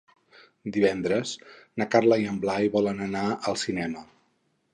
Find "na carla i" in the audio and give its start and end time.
1.81-2.25